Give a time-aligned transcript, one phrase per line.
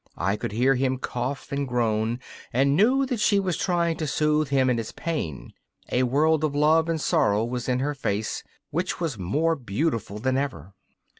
[0.17, 2.19] I could hear him cough and groan,
[2.51, 5.53] and knew that she was trying to soothe him in his pain.
[5.91, 10.37] A world of love and sorrow was in her face, which was more beautiful than
[10.37, 10.73] ever.